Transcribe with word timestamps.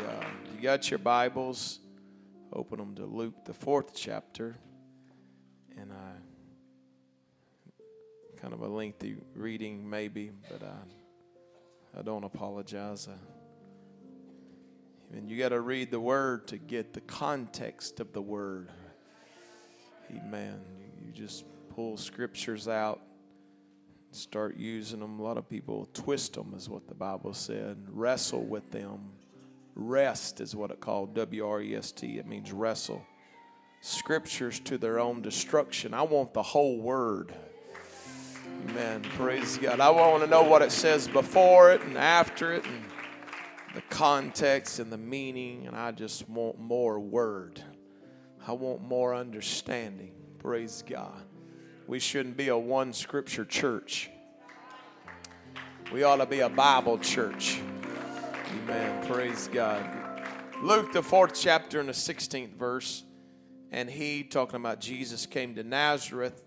God. 0.00 0.26
You 0.54 0.62
got 0.62 0.90
your 0.90 0.98
Bibles? 0.98 1.78
Open 2.52 2.78
them 2.78 2.94
to 2.96 3.04
Luke, 3.04 3.44
the 3.44 3.52
fourth 3.52 3.94
chapter. 3.94 4.56
And 5.78 5.92
I, 5.92 6.12
kind 8.40 8.54
of 8.54 8.62
a 8.62 8.68
lengthy 8.68 9.16
reading, 9.34 9.88
maybe, 9.88 10.30
but 10.50 10.62
I, 10.62 11.98
I 11.98 12.02
don't 12.02 12.24
apologize. 12.24 13.08
I, 13.10 13.16
and 15.16 15.30
you 15.30 15.36
got 15.38 15.50
to 15.50 15.60
read 15.60 15.90
the 15.90 16.00
word 16.00 16.48
to 16.48 16.56
get 16.56 16.92
the 16.94 17.02
context 17.02 18.00
of 18.00 18.12
the 18.12 18.22
word. 18.22 18.70
Amen. 20.10 20.60
You 21.04 21.12
just 21.12 21.44
pull 21.74 21.96
scriptures 21.96 22.68
out, 22.68 23.00
start 24.12 24.56
using 24.56 25.00
them. 25.00 25.20
A 25.20 25.22
lot 25.22 25.36
of 25.36 25.48
people 25.48 25.88
twist 25.92 26.34
them, 26.34 26.54
is 26.56 26.68
what 26.68 26.88
the 26.88 26.94
Bible 26.94 27.34
said. 27.34 27.76
Wrestle 27.90 28.44
with 28.44 28.70
them. 28.70 29.10
Rest 29.74 30.40
is 30.40 30.54
what 30.54 30.70
it 30.70 30.80
called. 30.80 31.14
W 31.14 31.46
R 31.46 31.60
E 31.60 31.76
S 31.76 31.92
T. 31.92 32.18
It 32.18 32.26
means 32.26 32.52
wrestle. 32.52 33.02
Scriptures 33.80 34.60
to 34.60 34.78
their 34.78 34.98
own 34.98 35.22
destruction. 35.22 35.94
I 35.94 36.02
want 36.02 36.34
the 36.34 36.42
whole 36.42 36.78
word. 36.78 37.34
Amen. 38.68 39.02
Praise 39.16 39.56
God. 39.56 39.80
I 39.80 39.90
want 39.90 40.22
to 40.22 40.28
know 40.28 40.42
what 40.42 40.60
it 40.60 40.72
says 40.72 41.08
before 41.08 41.72
it 41.72 41.82
and 41.82 41.96
after 41.96 42.52
it 42.52 42.64
and 42.66 42.84
the 43.74 43.80
context 43.82 44.80
and 44.80 44.92
the 44.92 44.98
meaning, 44.98 45.66
and 45.66 45.76
I 45.76 45.92
just 45.92 46.28
want 46.28 46.58
more 46.58 46.98
word. 46.98 47.62
I 48.46 48.52
want 48.52 48.82
more 48.82 49.14
understanding. 49.14 50.12
Praise 50.38 50.82
God. 50.86 51.22
We 51.86 51.98
shouldn't 51.98 52.36
be 52.36 52.48
a 52.48 52.58
one 52.58 52.92
scripture 52.92 53.44
church. 53.44 54.10
We 55.92 56.02
ought 56.02 56.16
to 56.16 56.26
be 56.26 56.40
a 56.40 56.48
Bible 56.48 56.98
church. 56.98 57.59
Amen. 58.50 59.06
Praise 59.06 59.48
God. 59.52 59.84
Luke, 60.62 60.92
the 60.92 61.02
fourth 61.02 61.34
chapter, 61.34 61.78
and 61.78 61.88
the 61.88 61.92
16th 61.92 62.54
verse. 62.56 63.04
And 63.70 63.88
he, 63.88 64.24
talking 64.24 64.56
about 64.56 64.80
Jesus, 64.80 65.24
came 65.24 65.54
to 65.54 65.62
Nazareth 65.62 66.42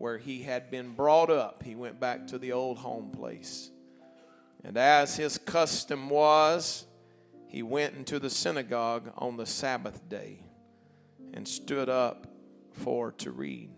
where 0.00 0.18
he 0.18 0.42
had 0.42 0.70
been 0.70 0.94
brought 0.94 1.30
up. 1.30 1.62
He 1.62 1.74
went 1.74 2.00
back 2.00 2.26
to 2.28 2.38
the 2.38 2.52
old 2.52 2.78
home 2.78 3.10
place. 3.10 3.70
And 4.64 4.76
as 4.76 5.14
his 5.14 5.38
custom 5.38 6.10
was, 6.10 6.86
he 7.46 7.62
went 7.62 7.94
into 7.94 8.18
the 8.18 8.30
synagogue 8.30 9.12
on 9.16 9.36
the 9.36 9.46
Sabbath 9.46 10.08
day 10.08 10.40
and 11.32 11.46
stood 11.46 11.88
up 11.88 12.26
for 12.72 13.12
to 13.12 13.30
read. 13.30 13.70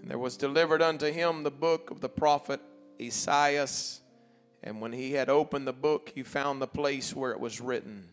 And 0.00 0.10
there 0.10 0.18
was 0.18 0.36
delivered 0.36 0.82
unto 0.82 1.10
him 1.10 1.44
the 1.44 1.50
book 1.50 1.90
of 1.90 2.00
the 2.00 2.08
prophet 2.08 2.60
Esaias. 3.00 4.01
And 4.62 4.80
when 4.80 4.92
he 4.92 5.12
had 5.12 5.28
opened 5.28 5.66
the 5.66 5.72
book, 5.72 6.12
he 6.14 6.22
found 6.22 6.60
the 6.60 6.68
place 6.68 7.14
where 7.14 7.32
it 7.32 7.40
was 7.40 7.60
written 7.60 8.08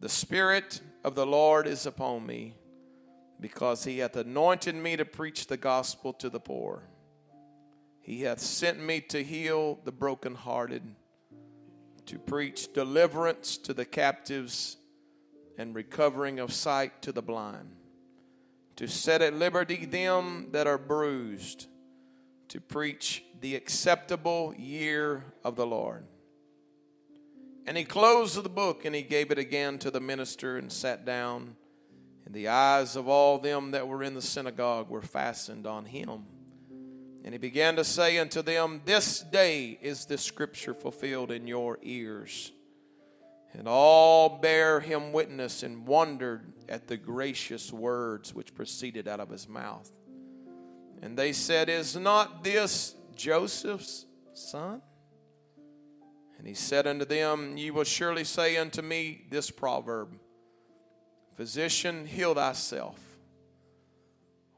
The 0.00 0.08
Spirit 0.08 0.80
of 1.04 1.14
the 1.14 1.26
Lord 1.26 1.66
is 1.66 1.86
upon 1.86 2.26
me, 2.26 2.54
because 3.40 3.84
he 3.84 3.98
hath 3.98 4.16
anointed 4.16 4.74
me 4.74 4.96
to 4.96 5.04
preach 5.04 5.46
the 5.46 5.56
gospel 5.56 6.12
to 6.14 6.28
the 6.28 6.40
poor. 6.40 6.88
He 8.00 8.22
hath 8.22 8.40
sent 8.40 8.80
me 8.80 9.00
to 9.02 9.22
heal 9.22 9.78
the 9.84 9.92
brokenhearted, 9.92 10.82
to 12.06 12.18
preach 12.18 12.72
deliverance 12.72 13.56
to 13.58 13.72
the 13.72 13.86
captives, 13.86 14.76
and 15.56 15.74
recovering 15.74 16.40
of 16.40 16.52
sight 16.52 17.00
to 17.02 17.12
the 17.12 17.22
blind, 17.22 17.70
to 18.76 18.88
set 18.88 19.22
at 19.22 19.34
liberty 19.34 19.86
them 19.86 20.48
that 20.50 20.66
are 20.66 20.78
bruised, 20.78 21.68
to 22.48 22.60
preach 22.60 23.23
the 23.40 23.56
acceptable 23.56 24.54
year 24.56 25.24
of 25.44 25.56
the 25.56 25.66
Lord. 25.66 26.04
And 27.66 27.76
he 27.76 27.84
closed 27.84 28.42
the 28.42 28.48
book 28.48 28.84
and 28.84 28.94
he 28.94 29.02
gave 29.02 29.30
it 29.30 29.38
again 29.38 29.78
to 29.78 29.90
the 29.90 30.00
minister 30.00 30.58
and 30.58 30.70
sat 30.70 31.04
down. 31.04 31.56
And 32.26 32.34
the 32.34 32.48
eyes 32.48 32.96
of 32.96 33.08
all 33.08 33.38
them 33.38 33.72
that 33.72 33.88
were 33.88 34.02
in 34.02 34.14
the 34.14 34.22
synagogue 34.22 34.88
were 34.88 35.02
fastened 35.02 35.66
on 35.66 35.84
him. 35.84 36.24
And 37.24 37.32
he 37.32 37.38
began 37.38 37.76
to 37.76 37.84
say 37.84 38.18
unto 38.18 38.42
them, 38.42 38.82
This 38.84 39.20
day 39.20 39.78
is 39.80 40.04
the 40.04 40.18
scripture 40.18 40.74
fulfilled 40.74 41.30
in 41.30 41.46
your 41.46 41.78
ears. 41.82 42.52
And 43.54 43.66
all 43.66 44.40
bare 44.40 44.80
him 44.80 45.12
witness 45.12 45.62
and 45.62 45.86
wondered 45.86 46.52
at 46.68 46.86
the 46.86 46.96
gracious 46.96 47.72
words 47.72 48.34
which 48.34 48.54
proceeded 48.54 49.08
out 49.08 49.20
of 49.20 49.30
his 49.30 49.48
mouth. 49.48 49.90
And 51.02 51.16
they 51.16 51.32
said, 51.32 51.68
Is 51.68 51.96
not 51.96 52.44
this 52.44 52.94
Joseph's 53.16 54.06
son? 54.32 54.82
And 56.38 56.46
he 56.46 56.54
said 56.54 56.86
unto 56.86 57.04
them, 57.04 57.56
Ye 57.56 57.70
will 57.70 57.84
surely 57.84 58.24
say 58.24 58.56
unto 58.56 58.82
me 58.82 59.26
this 59.30 59.50
proverb 59.50 60.18
Physician, 61.34 62.06
heal 62.06 62.34
thyself. 62.34 62.98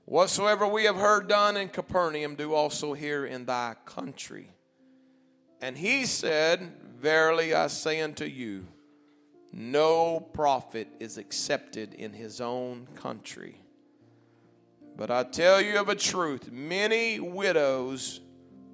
Whatsoever 0.04 0.66
we 0.66 0.84
have 0.84 0.96
heard 0.96 1.26
done 1.26 1.56
in 1.56 1.68
Capernaum, 1.68 2.34
do 2.34 2.54
also 2.54 2.92
here 2.92 3.24
in 3.24 3.46
thy 3.46 3.74
country. 3.86 4.50
And 5.60 5.76
he 5.76 6.04
said, 6.04 6.72
Verily 6.98 7.54
I 7.54 7.68
say 7.68 8.00
unto 8.00 8.24
you, 8.24 8.66
no 9.52 10.20
prophet 10.20 10.88
is 11.00 11.18
accepted 11.18 11.94
in 11.94 12.12
his 12.12 12.40
own 12.40 12.86
country. 12.94 13.60
But 14.96 15.10
I 15.10 15.24
tell 15.24 15.60
you 15.60 15.80
of 15.80 15.88
a 15.88 15.94
truth, 15.94 16.50
many 16.52 17.20
widows 17.20 18.20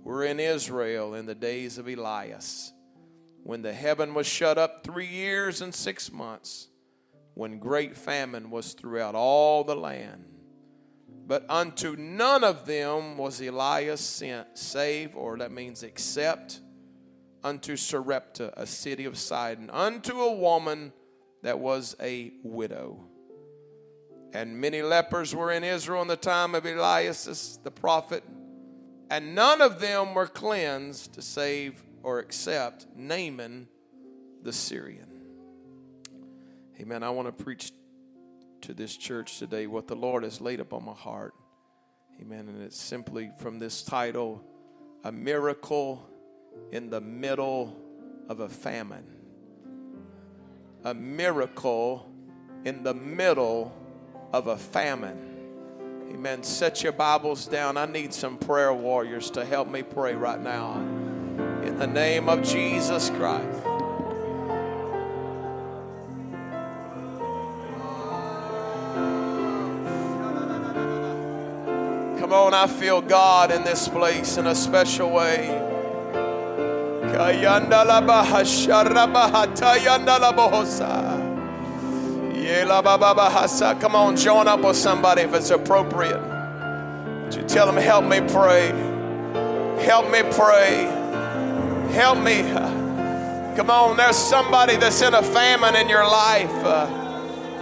were 0.03 0.25
in 0.25 0.41
Israel 0.41 1.15
in 1.15 1.27
the 1.27 1.35
days 1.35 1.79
of 1.79 1.89
Elias, 1.89 2.73
when 3.43 3.63
the 3.63 3.73
heaven 3.73 4.15
was 4.15 4.27
shut 4.27 4.59
up 4.59 4.85
three 4.85 5.07
years 5.07 5.63
and 5.63 5.75
six 5.75 6.13
months, 6.13 6.69
when 7.35 7.59
great 7.59 7.97
famine 7.97 8.51
was 8.51 8.73
throughout 8.75 9.15
all 9.15 9.65
the 9.65 9.75
land. 9.77 10.25
But 11.27 11.47
unto 11.49 11.97
none 11.97 12.45
of 12.45 12.67
them 12.67 13.17
was 13.17 13.41
Elias 13.41 14.01
sent, 14.01 14.59
save, 14.59 15.17
or 15.17 15.39
that 15.39 15.53
means 15.53 15.83
except, 15.83 16.61
unto 17.45 17.77
Sarepta, 17.77 18.53
a 18.57 18.67
city 18.67 19.05
of 19.05 19.17
Sidon, 19.17 19.71
unto 19.71 20.21
a 20.21 20.35
woman 20.35 20.93
that 21.43 21.59
was 21.59 21.97
a 22.01 22.33
widow. 22.43 23.05
And 24.33 24.61
many 24.61 24.83
lepers 24.83 25.35
were 25.35 25.53
in 25.53 25.65
Israel 25.65 26.03
in 26.03 26.09
the 26.09 26.17
time 26.17 26.55
of 26.55 26.67
Elias 26.67 27.59
the 27.63 27.71
prophet, 27.71 28.25
and 29.13 29.35
none 29.35 29.61
of 29.61 29.79
them 29.79 30.15
were 30.15 30.27
cleansed 30.27 31.13
to 31.13 31.21
save 31.21 31.83
or 32.03 32.19
accept 32.19 32.87
Naaman 32.97 33.69
the 34.43 34.55
Syrian. 34.55 35.07
Amen. 36.81 37.03
I 37.03 37.11
want 37.11 37.29
to 37.29 37.45
preach 37.45 37.73
to 38.63 38.73
this 38.73 38.97
church 38.97 39.39
today 39.39 39.67
what 39.67 39.87
the 39.87 39.95
Lord 39.95 40.23
has 40.23 40.41
laid 40.41 40.61
upon 40.61 40.87
my 40.87 40.95
heart. 40.95 41.35
Amen. 42.23 42.49
And 42.49 42.63
it's 42.63 42.81
simply 42.81 43.31
from 43.37 43.59
this 43.59 43.83
title, 43.83 44.43
A 45.05 45.13
Miracle 45.13 46.09
in 46.71 46.89
the 46.89 47.03
Middle 47.03 47.77
of 48.31 48.41
a 48.41 48.49
Famine. 48.49 49.05
A 50.85 50.95
miracle 50.95 52.11
in 52.65 52.83
the 52.83 52.95
middle 52.95 53.77
of 54.33 54.47
a 54.47 54.57
famine. 54.57 55.32
Amen. 56.11 56.43
Set 56.43 56.83
your 56.83 56.93
Bibles 56.93 57.47
down. 57.47 57.77
I 57.77 57.87
need 57.87 58.13
some 58.13 58.37
prayer 58.39 58.73
warriors 58.73 59.31
to 59.31 59.45
help 59.45 59.69
me 59.69 59.83
pray 59.83 60.15
right 60.15 60.41
now. 60.41 60.75
In 61.65 61.79
the 61.79 61.87
name 61.87 62.29
of 62.29 62.43
Jesus 62.43 63.11
Christ. 63.11 63.63
Come 72.19 72.33
on, 72.33 72.55
I 72.55 72.67
feel 72.67 73.01
God 73.03 73.53
in 73.53 73.63
this 73.63 73.89
place 73.89 74.37
in 74.39 74.47
a 74.47 74.55
special 74.55 75.11
way. 75.11 75.49
Come 83.81 83.95
on, 83.97 84.17
join 84.17 84.49
up 84.49 84.61
with 84.61 84.77
somebody 84.77 85.23
if 85.23 85.35
it's 85.35 85.51
appropriate. 85.51 86.21
You 87.33 87.43
tell 87.45 87.67
them, 87.67 87.77
help 87.77 88.05
me 88.05 88.21
pray. 88.21 88.69
Help 89.85 90.11
me 90.11 90.23
pray. 90.33 90.85
Help 91.93 92.19
me. 92.19 92.43
Come 93.57 93.71
on, 93.71 93.97
there's 93.97 94.17
somebody 94.17 94.77
that's 94.77 95.03
in 95.03 95.15
a 95.15 95.23
famine 95.23 95.77
in 95.77 95.89
your 95.89 96.05
life. 96.05 96.51
Uh, 96.65 96.87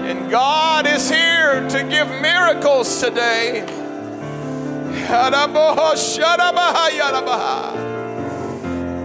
and 0.00 0.30
God 0.30 0.86
is 0.86 1.10
here 1.10 1.68
to 1.68 1.82
give 1.84 2.08
miracles 2.20 3.00
today. 3.00 3.64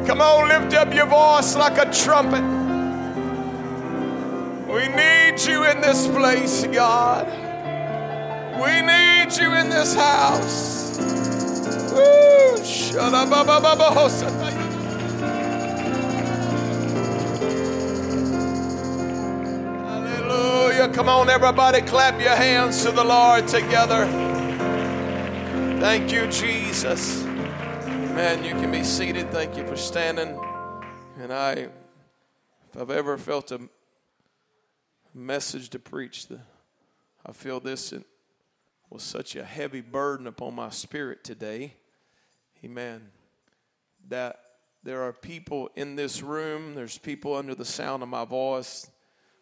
Come 0.06 0.22
on, 0.22 0.48
lift 0.48 0.74
up 0.76 0.94
your 0.94 1.08
voice 1.08 1.56
like 1.56 1.78
a 1.78 1.92
trumpet. 1.92 2.55
We 4.68 4.88
need 4.88 5.40
you 5.42 5.64
in 5.66 5.80
this 5.82 6.08
place, 6.08 6.66
God. 6.68 7.28
We 8.60 8.82
need 8.82 9.38
you 9.38 9.54
in 9.54 9.70
this 9.70 9.94
house. 9.94 10.98
Woo! 11.92 12.58
Hallelujah. 19.86 20.90
Come 20.94 21.10
on, 21.10 21.30
everybody, 21.30 21.82
clap 21.82 22.20
your 22.20 22.36
hands 22.36 22.84
to 22.84 22.92
the 22.92 23.04
Lord 23.04 23.48
together. 23.48 24.06
Thank 25.80 26.12
you, 26.12 26.28
Jesus. 26.28 27.24
Man, 27.24 28.44
you 28.44 28.52
can 28.52 28.72
be 28.72 28.84
seated. 28.84 29.30
Thank 29.30 29.58
you 29.58 29.68
for 29.68 29.76
standing. 29.76 30.40
And 31.20 31.32
I, 31.32 31.52
if 31.52 31.70
I've 32.80 32.90
ever 32.90 33.18
felt 33.18 33.52
a 33.52 33.60
message 35.16 35.70
to 35.70 35.80
preach, 35.80 36.28
I 37.26 37.32
feel 37.32 37.60
this 37.60 37.94
was 38.90 39.02
such 39.02 39.36
a 39.36 39.44
heavy 39.44 39.82
burden 39.82 40.28
upon 40.28 40.54
my 40.56 40.70
spirit 40.70 41.24
today. 41.24 41.74
Amen. 42.64 43.10
That 44.10 44.40
there 44.84 45.02
are 45.04 45.14
people 45.14 45.70
in 45.76 45.96
this 45.96 46.22
room, 46.22 46.76
there's 46.76 46.98
people 46.98 47.34
under 47.36 47.56
the 47.56 47.66
sound 47.66 48.04
of 48.04 48.10
my 48.10 48.26
voice. 48.26 48.90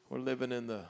We're 0.10 0.20
living 0.20 0.52
in 0.52 0.68
the 0.68 0.86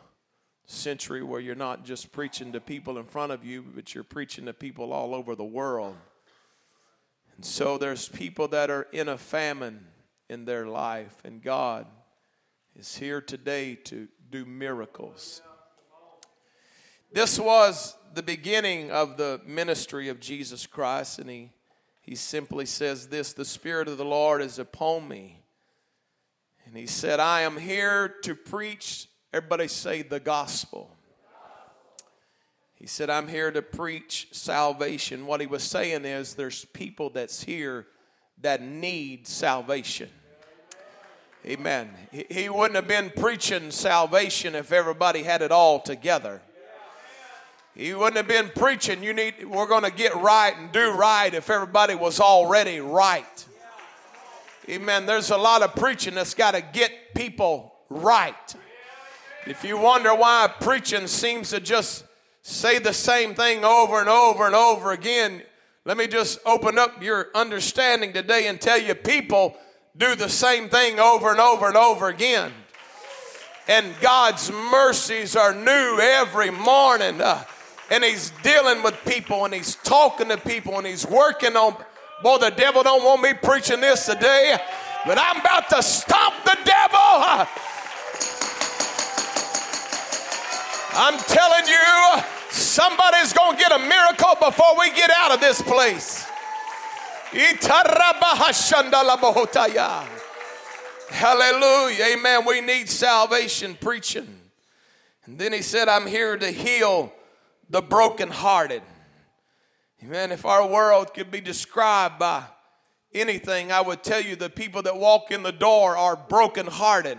century 0.66 1.24
where 1.24 1.40
you're 1.40 1.56
not 1.56 1.86
just 1.86 2.12
preaching 2.12 2.52
to 2.52 2.60
people 2.60 2.98
in 2.98 3.06
front 3.06 3.32
of 3.32 3.46
you, 3.46 3.64
but 3.64 3.96
you're 3.96 4.04
preaching 4.04 4.46
to 4.46 4.54
people 4.54 4.92
all 4.92 5.16
over 5.16 5.36
the 5.36 5.44
world. 5.44 5.96
And 7.36 7.46
so 7.46 7.78
there's 7.78 8.08
people 8.08 8.50
that 8.50 8.70
are 8.70 8.88
in 8.92 9.08
a 9.08 9.18
famine 9.18 9.88
in 10.30 10.46
their 10.46 10.68
life, 10.68 11.16
and 11.24 11.42
God 11.42 11.88
is 12.76 12.98
here 12.98 13.22
today 13.22 13.76
to 13.76 14.08
do 14.34 14.46
miracles. 14.46 15.42
This 17.12 17.40
was 17.40 17.96
the 18.14 18.24
beginning 18.24 18.92
of 18.92 19.18
the 19.18 19.40
ministry 19.46 20.10
of 20.10 20.20
Jesus 20.20 20.68
Christ, 20.68 21.20
and 21.20 21.30
he, 21.30 21.52
he 22.02 22.16
simply 22.16 22.66
says 22.66 23.08
this 23.08 23.34
The 23.34 23.46
Spirit 23.46 23.88
of 23.88 23.98
the 23.98 24.06
Lord 24.06 24.42
is 24.42 24.60
upon 24.60 25.08
me. 25.08 25.40
And 26.66 26.76
he 26.76 26.88
said, 26.88 27.20
I 27.20 27.42
am 27.42 27.58
here 27.58 28.16
to 28.24 28.36
preach 28.36 29.08
Everybody 29.34 29.68
say 29.68 30.04
the 30.04 30.20
gospel. 30.20 30.96
He 32.76 32.86
said, 32.86 33.10
I'm 33.10 33.28
here 33.28 33.52
to 33.52 33.64
preach 33.64 34.28
salvation. 34.32 35.26
What 35.26 35.42
he 35.42 35.48
was 35.48 35.64
saying 35.64 36.06
is 36.06 36.36
there's 36.36 36.66
people 36.66 37.10
that's 37.10 37.44
here 37.44 37.88
that 38.42 38.62
need 38.62 39.26
salvation. 39.26 40.10
Amen. 41.46 41.90
He 42.12 42.48
wouldn't 42.48 42.76
have 42.76 42.88
been 42.88 43.10
preaching 43.10 43.70
salvation 43.70 44.56
if 44.56 44.72
everybody 44.72 45.24
had 45.24 45.42
it 45.42 45.52
all 45.52 45.82
together. 45.82 46.42
He 47.76 47.94
wouldn't 47.94 48.16
have 48.16 48.28
been 48.28 48.50
preaching, 48.56 49.04
you 49.04 49.14
need 49.14 49.46
we're 49.46 49.68
going 49.68 49.84
to 49.84 49.92
get 49.92 50.16
right 50.16 50.56
and 50.56 50.72
do 50.72 50.92
right 50.92 51.34
if 51.34 51.50
everybody 51.50 51.96
was 51.96 52.20
already 52.20 52.80
right. 52.80 53.46
Amen. 54.70 55.06
There's 55.06 55.32
a 55.32 55.38
lot 55.38 55.64
of 55.64 55.76
preaching 55.76 56.14
that's 56.16 56.34
got 56.34 56.52
to 56.52 56.62
get 56.62 57.14
people 57.14 57.74
right. 57.90 58.56
If 59.46 59.66
you 59.66 59.78
wonder 59.78 60.16
why 60.16 60.50
preaching 60.62 61.08
seems 61.08 61.50
to 61.50 61.60
just 61.60 62.06
say 62.44 62.80
the 62.80 62.94
same 62.94 63.36
thing 63.36 63.66
over 63.66 64.00
and 64.00 64.08
over 64.08 64.46
and 64.46 64.56
over 64.56 64.94
again, 64.94 65.42
let 65.84 65.98
me 65.98 66.08
just 66.08 66.40
open 66.46 66.80
up 66.80 67.04
your 67.04 67.28
understanding 67.36 68.14
today 68.14 68.48
and 68.48 68.62
tell 68.62 68.80
you 68.80 68.96
people 68.96 69.58
do 69.96 70.16
the 70.16 70.30
same 70.30 70.70
thing 70.70 71.00
over 71.00 71.30
and 71.30 71.40
over 71.40 71.68
and 71.68 71.78
over 71.78 72.08
again. 72.08 72.52
And 73.68 73.94
God's 74.02 74.52
mercies 74.52 75.36
are 75.36 75.54
new 75.54 76.00
every 76.02 76.50
morning. 76.50 77.22
Uh, 77.22 77.44
and 77.92 78.04
He's 78.04 78.32
dealing 78.42 78.82
with 78.82 78.98
people 79.06 79.46
and 79.46 79.54
He's 79.54 79.76
talking 79.76 80.30
to 80.30 80.38
people 80.38 80.78
and 80.78 80.88
He's 80.88 81.06
working 81.06 81.56
on. 81.56 81.76
Boy, 82.24 82.40
the 82.40 82.50
devil 82.50 82.82
don't 82.82 83.04
want 83.04 83.22
me 83.22 83.34
preaching 83.34 83.82
this 83.82 84.08
today, 84.08 84.58
but 85.06 85.20
I'm 85.22 85.40
about 85.40 85.70
to 85.70 85.84
stomp 85.84 86.44
the 86.44 86.58
devil. 86.66 87.00
Uh, 87.00 87.46
I'm 90.96 91.20
telling 91.20 91.68
you, 91.68 92.24
somebody's 92.50 93.34
going 93.34 93.58
to 93.58 93.62
get 93.62 93.72
a 93.72 93.80
miracle 93.80 94.36
before 94.40 94.80
we 94.80 94.92
get 94.92 95.12
out 95.12 95.34
of 95.34 95.40
this 95.40 95.62
place. 95.62 96.26
Hallelujah. 101.10 102.16
Amen. 102.16 102.46
We 102.46 102.62
need 102.62 102.90
salvation 102.90 103.76
preaching. 103.80 104.28
And 105.26 105.40
then 105.40 105.54
he 105.54 105.62
said, 105.62 105.88
I'm 105.88 106.06
here 106.06 106.38
to 106.38 106.52
heal 106.52 107.12
the 107.70 107.82
brokenhearted. 107.82 108.82
Amen. 110.04 110.32
If 110.32 110.46
our 110.46 110.68
world 110.68 111.14
could 111.14 111.32
be 111.32 111.42
described 111.42 112.20
by 112.20 112.44
anything, 113.14 113.72
I 113.72 113.82
would 113.82 114.04
tell 114.04 114.22
you 114.22 114.36
the 114.36 114.50
people 114.50 114.82
that 114.84 114.98
walk 114.98 115.32
in 115.32 115.44
the 115.44 115.52
door 115.52 115.98
are 115.98 116.16
brokenhearted. 116.16 117.18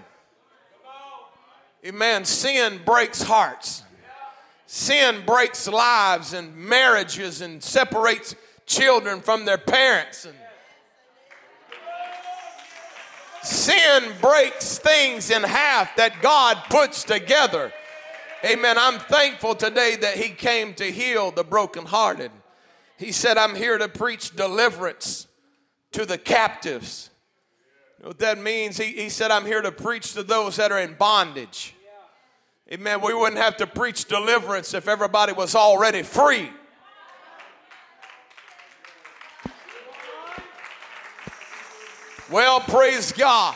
Amen. 1.85 2.25
Sin 2.25 2.81
breaks 2.85 3.23
hearts. 3.23 3.83
Sin 4.67 5.23
breaks 5.27 5.69
lives 5.69 6.33
and 6.35 6.55
marriages 6.57 7.41
and 7.41 7.63
separates 7.63 8.35
children 8.67 9.21
from 9.21 9.45
their 9.45 9.59
parents. 9.59 10.25
And 10.25 10.35
sin 13.43 14.13
breaks 14.21 14.79
things 14.79 15.31
in 15.31 15.43
half 15.43 15.97
that 15.97 16.23
God 16.23 16.59
puts 16.71 17.05
together. 17.05 17.73
Amen. 18.45 18.77
I'm 18.79 18.99
thankful 18.99 19.55
today 19.55 19.97
that 19.97 20.17
He 20.17 20.31
came 20.31 20.75
to 20.75 20.85
heal 20.85 21.31
the 21.31 21.45
brokenhearted. 21.45 22.31
He 22.97 23.13
said, 23.13 23.39
I'm 23.39 23.55
here 23.55 23.79
to 23.79 23.89
preach 23.89 24.37
deliverance 24.37 25.27
to 25.93 26.05
the 26.05 26.19
captives 26.19 27.11
what 28.05 28.19
that 28.19 28.39
means? 28.39 28.77
He, 28.77 28.93
he 28.93 29.09
said, 29.09 29.31
I'm 29.31 29.47
here 29.47 29.63
to 29.63 29.73
preach 29.73 30.13
to 30.13 30.23
those 30.23 30.57
that 30.57 30.71
are 30.71 30.79
in 30.79 30.95
bondage. 30.95 31.75
Amen. 32.71 33.01
We 33.01 33.15
wouldn't 33.15 33.41
have 33.41 33.57
to 33.59 33.67
preach 33.67 34.07
deliverance 34.07 34.75
if 34.75 34.89
everybody 34.89 35.33
was 35.33 35.55
already 35.55 36.03
free. 36.03 36.51
Well, 42.35 42.59
praise 42.59 43.13
God. 43.13 43.55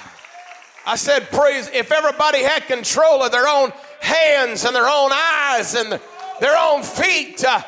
I 0.86 0.94
said, 0.94 1.32
praise. 1.32 1.68
If 1.74 1.90
everybody 1.90 2.44
had 2.44 2.68
control 2.68 3.24
of 3.24 3.32
their 3.32 3.48
own 3.48 3.72
hands 3.98 4.64
and 4.64 4.72
their 4.72 4.86
own 4.86 5.10
eyes 5.12 5.74
and 5.74 6.00
their 6.38 6.56
own 6.56 6.84
feet, 6.84 7.44
uh, 7.44 7.60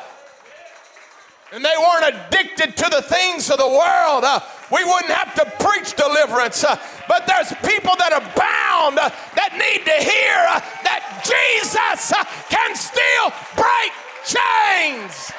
and 1.51 1.65
they 1.65 1.73
weren't 1.77 2.15
addicted 2.15 2.77
to 2.77 2.89
the 2.89 3.01
things 3.01 3.51
of 3.51 3.57
the 3.57 3.67
world, 3.67 4.23
uh, 4.23 4.39
we 4.71 4.85
wouldn't 4.85 5.11
have 5.11 5.35
to 5.35 5.43
preach 5.59 5.97
deliverance. 5.97 6.63
Uh, 6.63 6.79
but 7.09 7.27
there's 7.27 7.51
people 7.55 7.93
that 7.97 8.13
are 8.13 8.21
bound 8.21 8.97
uh, 8.97 9.09
that 9.35 9.51
need 9.59 9.83
to 9.83 9.97
hear 9.99 10.37
uh, 10.47 10.61
that 10.87 11.03
Jesus 11.27 12.13
uh, 12.13 12.23
can 12.47 12.73
still 12.73 13.33
break 13.59 13.91
chains. 14.23 15.33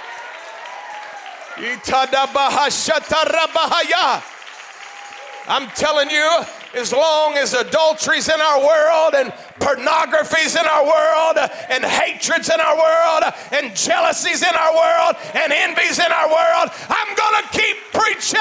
I'm 5.48 5.68
telling 5.70 6.08
you, 6.10 6.44
as 6.74 6.92
long 6.92 7.34
as 7.34 7.52
adultery's 7.52 8.28
in 8.28 8.40
our 8.40 8.60
world 8.60 9.14
and 9.14 9.32
pornography's 9.60 10.54
in 10.54 10.64
our 10.64 10.84
world 10.84 11.36
and 11.68 11.84
hatred's 11.84 12.48
in 12.48 12.60
our 12.60 12.76
world 12.76 13.34
and 13.52 13.76
jealousy's 13.76 14.42
in 14.42 14.54
our 14.54 14.74
world 14.74 15.16
and 15.34 15.52
envy's 15.52 15.98
in 15.98 16.10
our 16.10 16.28
world, 16.28 16.70
I'm 16.88 17.16
going 17.16 17.42
to 17.42 17.48
keep 17.50 17.76
preaching. 17.92 18.40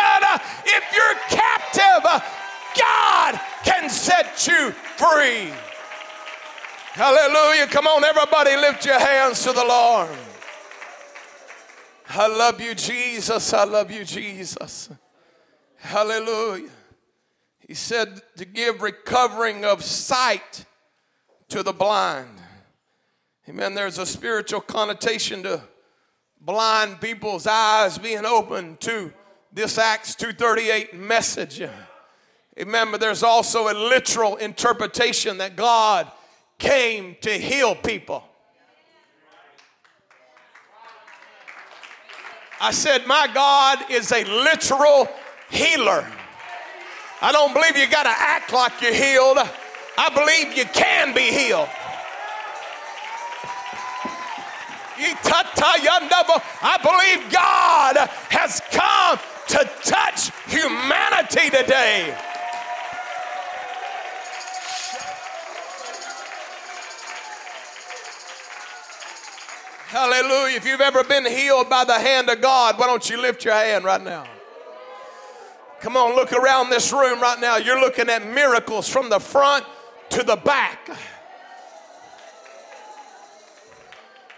If 0.66 0.84
you're 0.96 1.16
captive, 1.30 2.04
God 2.80 3.40
can 3.64 3.90
set 3.90 4.48
you 4.48 4.72
free. 4.72 5.52
Hallelujah. 6.94 7.68
Come 7.68 7.88
on, 7.88 8.04
everybody, 8.04 8.56
lift 8.58 8.86
your 8.86 9.00
hands 9.00 9.44
to 9.44 9.54
the 9.54 9.66
Lord. 9.66 10.10
I 12.10 12.28
love 12.28 12.62
you, 12.62 12.76
Jesus. 12.76 13.54
I 13.54 13.64
love 13.64 13.90
you, 13.92 14.04
Jesus. 14.06 14.90
Hallelujah. 15.78 16.70
He 17.72 17.76
said 17.76 18.22
to 18.36 18.44
give 18.44 18.82
recovering 18.82 19.64
of 19.64 19.82
sight 19.82 20.66
to 21.48 21.64
the 21.64 21.72
blind. 21.72 22.38
Amen. 23.48 23.76
There's 23.76 23.98
a 23.98 24.06
spiritual 24.06 24.60
connotation 24.60 25.44
to 25.44 25.64
blind 26.42 27.00
people's 27.00 27.48
eyes 27.48 27.98
being 27.98 28.26
open 28.26 28.76
to 28.82 29.14
this 29.54 29.78
Acts 29.78 30.16
238 30.16 30.96
message. 30.96 31.64
Remember, 32.58 32.98
there's 32.98 33.24
also 33.24 33.70
a 33.70 33.74
literal 33.74 34.36
interpretation 34.36 35.38
that 35.38 35.56
God 35.56 36.12
came 36.58 37.16
to 37.22 37.32
heal 37.32 37.74
people. 37.74 38.22
I 42.60 42.72
said, 42.72 43.08
My 43.08 43.30
God 43.34 43.90
is 43.90 44.12
a 44.12 44.26
literal 44.26 45.08
healer. 45.50 46.06
I 47.22 47.32
don't 47.32 47.54
believe 47.54 47.78
you 47.78 47.88
got 47.88 48.04
to 48.04 48.10
act 48.10 48.52
like 48.52 48.82
you're 48.82 48.94
healed. 48.94 49.38
I 49.38 50.10
believe 50.10 50.58
you 50.58 50.66
can 50.66 51.14
be 51.14 51.32
healed. 51.32 51.70
I 56.64 56.78
believe 56.82 57.32
God 57.32 57.98
has 58.30 58.62
come 58.72 59.20
to 59.48 59.70
touch 59.84 60.32
humanity 60.48 61.50
today. 61.50 62.16
Hallelujah. 69.88 70.56
If 70.56 70.66
you've 70.66 70.80
ever 70.80 71.04
been 71.04 71.26
healed 71.26 71.70
by 71.70 71.84
the 71.84 72.00
hand 72.00 72.30
of 72.30 72.40
God, 72.40 72.80
why 72.80 72.88
don't 72.88 73.10
you 73.10 73.22
lift 73.22 73.44
your 73.44 73.54
hand 73.54 73.84
right 73.84 74.02
now? 74.02 74.26
Come 75.82 75.98
on, 75.98 76.16
look 76.16 76.32
around 76.32 76.70
this 76.70 76.94
room 76.94 77.20
right 77.20 77.40
now. 77.40 77.58
You're 77.58 77.80
looking 77.80 78.08
at 78.08 78.24
miracles 78.24 78.88
from 78.88 79.10
the 79.10 79.20
front 79.20 79.66
to 80.12 80.22
the 80.22 80.36
back. 80.36 80.90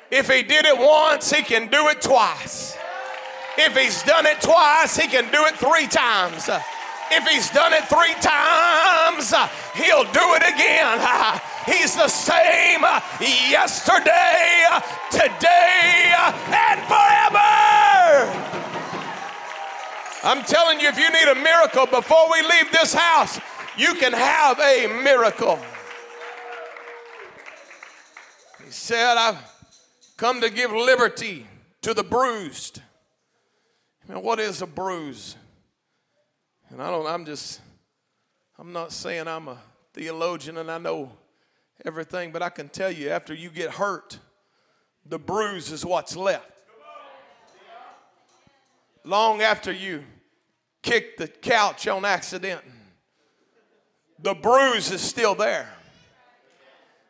If 0.09 0.29
he 0.29 0.41
did 0.43 0.65
it 0.65 0.77
once, 0.77 1.33
he 1.33 1.43
can 1.43 1.69
do 1.69 1.89
it 1.89 2.01
twice. 2.01 2.77
If 3.57 3.77
he's 3.77 4.01
done 4.03 4.25
it 4.25 4.39
twice, 4.41 4.95
he 4.95 5.07
can 5.09 5.25
do 5.31 5.45
it 5.45 5.55
three 5.55 5.87
times. 5.87 6.49
If 7.11 7.27
he's 7.27 7.49
done 7.49 7.73
it 7.73 7.83
three 7.89 8.13
times, 8.21 9.33
he'll 9.75 10.05
do 10.05 10.35
it 10.35 10.43
again. 10.47 10.99
He's 11.65 11.95
the 11.95 12.07
same 12.07 12.81
yesterday, 13.21 14.65
today, 15.11 16.13
and 16.51 16.81
forever. 16.87 18.52
I'm 20.23 20.41
telling 20.43 20.79
you, 20.79 20.87
if 20.87 20.97
you 20.97 21.09
need 21.11 21.27
a 21.27 21.35
miracle 21.35 21.85
before 21.85 22.31
we 22.31 22.41
leave 22.43 22.71
this 22.71 22.93
house, 22.93 23.41
you 23.77 23.93
can 23.95 24.13
have 24.13 24.57
a 24.57 24.87
miracle. 25.03 25.59
He 28.63 28.71
said, 28.71 29.17
I've 29.17 29.37
come 30.15 30.39
to 30.39 30.49
give 30.49 30.71
liberty 30.71 31.45
to 31.81 31.93
the 31.93 32.05
bruised. 32.05 32.81
Now, 34.07 34.21
what 34.21 34.39
is 34.39 34.61
a 34.61 34.67
bruise? 34.67 35.35
And 36.69 36.81
I 36.81 36.89
don't, 36.89 37.05
I'm 37.05 37.25
just, 37.25 37.59
I'm 38.57 38.71
not 38.71 38.93
saying 38.93 39.27
I'm 39.27 39.49
a 39.49 39.57
theologian 39.93 40.57
and 40.57 40.71
I 40.71 40.77
know 40.77 41.11
everything, 41.83 42.31
but 42.31 42.41
I 42.41 42.49
can 42.49 42.69
tell 42.69 42.89
you 42.89 43.09
after 43.09 43.33
you 43.33 43.49
get 43.49 43.71
hurt, 43.71 44.19
the 45.05 45.19
bruise 45.19 45.69
is 45.69 45.85
what's 45.85 46.15
left 46.15 46.52
long 49.03 49.41
after 49.41 49.71
you 49.71 50.03
kicked 50.81 51.17
the 51.17 51.27
couch 51.27 51.87
on 51.87 52.05
accident, 52.05 52.61
the 54.19 54.33
bruise 54.33 54.91
is 54.91 55.01
still 55.01 55.35
there. 55.35 55.69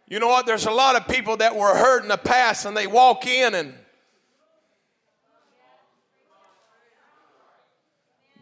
You 0.08 0.20
know 0.20 0.28
what? 0.28 0.46
There's 0.46 0.66
a 0.66 0.72
lot 0.72 0.96
of 0.96 1.08
people 1.08 1.38
that 1.38 1.56
were 1.56 1.76
hurt 1.76 2.04
in 2.04 2.10
the 2.10 2.18
past 2.18 2.66
and 2.66 2.76
they 2.76 2.88
walk 2.88 3.26
in 3.26 3.56
and 3.56 3.74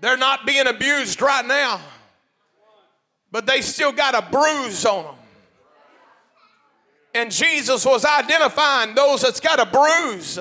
they're 0.01 0.17
not 0.17 0.45
being 0.45 0.67
abused 0.67 1.21
right 1.21 1.45
now, 1.45 1.79
but 3.31 3.45
they 3.45 3.61
still 3.61 3.91
got 3.91 4.15
a 4.15 4.29
bruise 4.31 4.85
on 4.85 5.05
them. 5.05 5.15
And 7.13 7.31
Jesus 7.31 7.85
was 7.85 8.05
identifying 8.05 8.95
those 8.95 9.21
that's 9.21 9.41
got 9.41 9.59
a 9.59 9.65
bruise. 9.65 10.39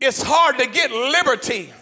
It's 0.00 0.22
hard 0.22 0.58
to 0.58 0.66
get 0.66 0.90
liberty 0.90 1.72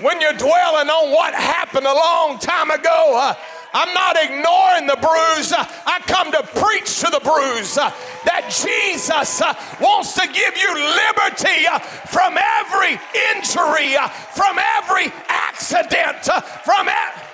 when 0.00 0.20
you're 0.20 0.32
dwelling 0.32 0.88
on 0.88 1.12
what 1.12 1.34
happened 1.34 1.86
a 1.86 1.94
long 1.94 2.38
time 2.38 2.70
ago. 2.70 3.16
Uh, 3.16 3.34
I'm 3.74 3.92
not 3.92 4.16
ignoring 4.16 4.86
the 4.86 4.96
bruise. 4.96 5.52
Uh, 5.52 5.64
I 5.86 6.00
come 6.06 6.32
to 6.32 6.42
preach 6.58 7.00
to 7.00 7.10
the 7.10 7.20
bruise 7.20 7.76
uh, 7.76 7.92
that 8.24 8.48
Jesus 8.48 9.42
uh, 9.42 9.54
wants 9.80 10.14
to 10.14 10.26
give 10.26 10.56
you 10.56 10.72
liberty 10.72 11.68
from 12.08 12.38
every 12.38 12.96
injury, 13.36 13.96
from 14.32 14.58
every 14.58 15.12
accident, 15.28 16.24
from 16.64 16.88
every. 16.88 17.28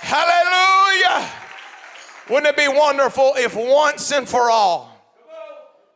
Hallelujah. 0.00 1.41
Wouldn't 2.28 2.46
it 2.46 2.56
be 2.56 2.68
wonderful 2.68 3.34
if 3.36 3.56
once 3.56 4.12
and 4.12 4.28
for 4.28 4.50
all, 4.50 4.90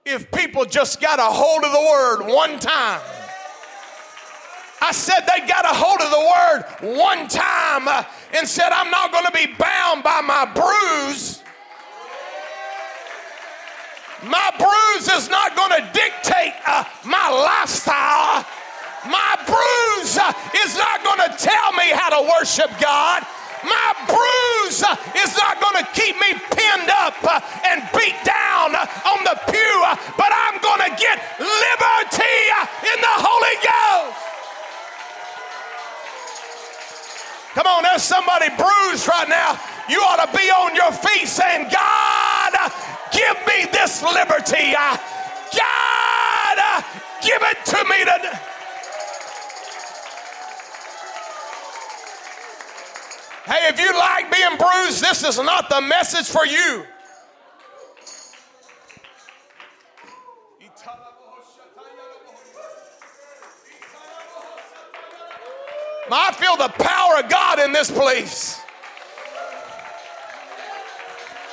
if 0.05 0.31
people 0.31 0.65
just 0.65 1.01
got 1.01 1.19
a 1.19 1.23
hold 1.23 1.65
of 1.65 1.73
the 1.73 1.81
word 1.81 2.35
one 2.35 2.59
time? 2.59 3.01
I 4.81 4.93
said 4.93 5.21
they 5.21 5.47
got 5.47 5.65
a 5.65 5.75
hold 5.75 6.01
of 6.01 6.11
the 6.11 6.87
word 6.87 6.97
one 6.99 7.29
time 7.29 7.89
uh, 7.89 8.05
and 8.35 8.47
said, 8.47 8.71
I'm 8.71 8.91
not 8.91 9.11
going 9.11 9.25
to 9.25 9.33
be 9.33 9.47
bound 9.59 10.03
by 10.03 10.21
my 10.21 10.45
bruise. 10.45 11.43
My 14.23 14.51
bruise 14.59 15.09
is 15.09 15.31
not 15.31 15.57
going 15.57 15.71
to 15.71 15.91
dictate 15.93 16.55
uh, 16.67 16.85
my 17.05 17.31
lifestyle. 17.31 18.45
My 19.11 19.37
bruise 19.47 20.19
uh, 20.19 20.33
is 20.65 20.77
not 20.77 21.03
going 21.03 21.31
to 21.31 21.37
tell 21.39 21.73
me 21.73 21.91
how 21.93 22.11
to 22.11 22.31
worship 22.39 22.71
God. 22.81 23.25
My 23.67 23.91
bruise 24.07 24.87
is 25.19 25.35
not 25.37 25.59
going 25.61 25.83
to 25.83 25.87
keep 25.91 26.15
me 26.17 26.39
pinned 26.55 26.91
up 27.03 27.19
and 27.67 27.83
beat 27.93 28.15
down 28.23 28.77
on 28.79 29.19
the 29.27 29.35
pew, 29.51 29.77
but 30.17 30.31
I'm 30.31 30.63
going 30.63 30.87
to 30.87 30.95
get 30.95 31.19
liberty 31.43 32.39
in 32.87 32.99
the 33.03 33.17
Holy 33.19 33.57
Ghost. 33.67 34.23
Come 37.55 37.67
on, 37.67 37.83
there's 37.83 38.03
somebody 38.03 38.49
bruised 38.51 39.09
right 39.09 39.29
now. 39.29 39.59
You 39.89 40.01
ought 40.01 40.25
to 40.25 40.37
be 40.37 40.51
on 40.51 40.75
your 40.75 40.93
feet 40.93 41.27
saying, 41.27 41.69
God, 41.73 42.53
give 43.13 43.37
me 43.47 43.67
this 43.73 44.03
liberty. 44.03 44.73
God, 44.73 45.01
give 47.23 47.43
it 47.43 47.65
to 47.65 47.85
me 47.89 47.99
today. 48.01 48.39
Hey, 53.47 53.69
if 53.69 53.79
you 53.79 53.93
like 53.93 54.33
being 54.33 54.59
bruised, 54.59 55.01
this 55.01 55.23
is 55.23 55.39
not 55.39 55.71
the 55.71 55.81
message 55.81 56.27
for 56.29 56.45
you. 56.45 56.85
I 66.11 66.33
feel 66.33 66.57
the 66.57 66.69
power 66.69 67.21
of 67.23 67.29
God 67.29 67.61
in 67.61 67.73
this 67.73 67.91
place. 67.91 68.61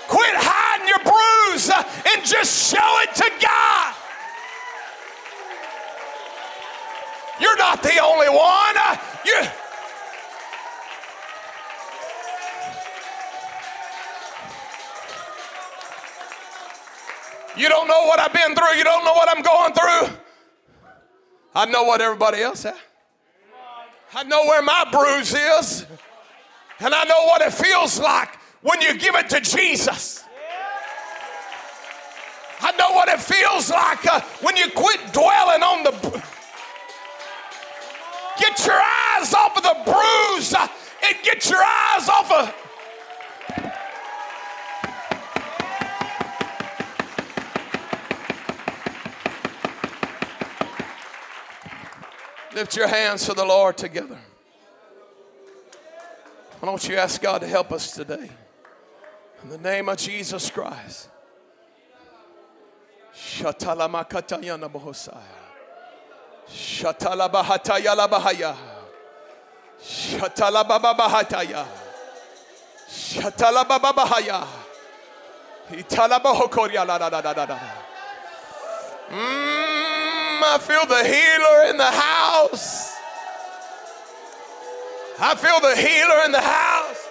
Quit 0.07 0.35
hiding 0.35 0.87
your 0.87 0.99
bruise 0.99 1.69
and 1.69 2.25
just 2.25 2.71
show 2.71 2.99
it 3.01 3.13
to 3.15 3.31
God. 3.39 3.95
You're 7.39 7.57
not 7.57 7.83
the 7.83 7.99
only 7.99 8.29
one. 8.29 8.75
You 9.25 9.41
You 17.55 17.69
don't 17.69 17.87
know 17.87 18.05
what 18.05 18.19
I've 18.19 18.33
been 18.33 18.55
through. 18.55 18.77
You 18.77 18.83
don't 18.83 19.05
know 19.05 19.13
what 19.13 19.29
I'm 19.29 19.43
going 19.43 19.73
through. 19.73 20.17
I 21.55 21.65
know 21.65 21.83
what 21.83 22.01
everybody 22.01 22.41
else 22.41 22.63
has. 22.63 22.75
I 24.15 24.23
know 24.23 24.43
where 24.45 24.61
my 24.61 24.85
bruise 24.91 25.33
is. 25.33 25.85
And 26.79 26.93
I 26.93 27.03
know 27.05 27.25
what 27.25 27.41
it 27.41 27.53
feels 27.53 27.99
like 27.99 28.37
when 28.61 28.81
you 28.81 28.97
give 28.97 29.15
it 29.15 29.29
to 29.29 29.39
Jesus. 29.39 30.23
I 32.59 32.71
know 32.77 32.91
what 32.91 33.09
it 33.09 33.19
feels 33.19 33.69
like 33.69 34.05
uh, 34.05 34.21
when 34.41 34.55
you 34.55 34.69
quit 34.71 34.99
dwelling 35.11 35.61
on 35.61 35.83
the. 35.83 35.91
Get 38.39 38.65
your 38.65 38.79
eyes 38.79 39.33
off 39.33 39.57
of 39.57 39.63
the 39.63 39.91
bruise 39.91 40.53
uh, 40.53 40.67
and 41.05 41.15
get 41.23 41.49
your 41.49 41.61
eyes 41.61 42.09
off 42.09 42.31
of 42.31 42.62
Lift 52.55 52.75
your 52.75 52.87
hands 52.87 53.25
to 53.25 53.33
the 53.33 53.43
Lord 53.43 53.77
together. 53.77 54.19
Why 56.59 56.69
don't 56.69 56.87
you 56.87 56.95
ask 56.95 57.21
God 57.21 57.41
to 57.41 57.47
help 57.47 57.71
us 57.71 57.91
today? 57.91 58.29
In 59.43 59.49
the 59.49 59.57
name 59.57 59.89
of 59.89 59.97
Jesus 59.97 60.49
Christ. 60.49 61.09
Shatalamakatayana 63.13 64.69
bohosaya. 64.71 65.17
Shatalabahatayala 66.49 68.07
bahaya. 68.07 68.55
Shatalababahataya. 69.81 71.65
Shatalababahaya. 72.93 74.47
Italabahokoria 75.71 76.85
la 76.85 76.97
da 76.97 77.09
da 77.09 77.21
da 77.21 77.45
da. 77.45 77.59
Mmm. 79.09 79.72
I 80.41 80.57
feel 80.57 80.85
the 80.85 81.03
healer 81.03 81.69
in 81.69 81.77
the 81.77 81.91
house. 81.91 82.95
I 85.19 85.35
feel 85.35 85.59
the 85.59 85.75
healer 85.75 86.25
in 86.25 86.31
the 86.31 86.41
house. 86.41 87.07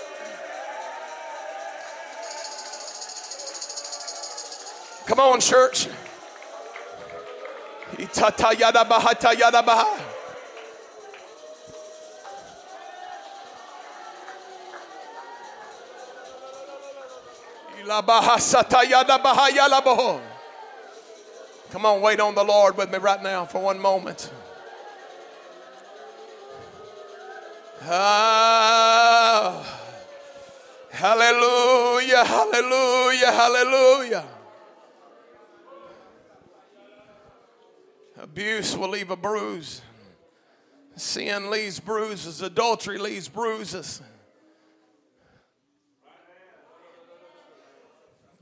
Come 5.06 5.20
on, 5.20 5.40
church. 5.40 5.88
Itata 7.98 8.54
Come 21.72 21.86
on, 21.86 22.02
wait 22.02 22.20
on 22.20 22.34
the 22.34 22.44
Lord 22.44 22.76
with 22.76 22.92
me 22.92 22.98
right 22.98 23.22
now 23.22 23.46
for 23.46 23.58
one 23.58 23.78
moment. 23.78 24.30
Ah, 27.80 29.64
hallelujah, 30.90 32.26
hallelujah, 32.26 33.32
hallelujah. 33.32 34.24
Abuse 38.18 38.76
will 38.76 38.90
leave 38.90 39.10
a 39.10 39.16
bruise. 39.16 39.80
Sin 40.96 41.50
leaves 41.50 41.80
bruises. 41.80 42.42
Adultery 42.42 42.98
leaves 42.98 43.28
bruises. 43.28 44.02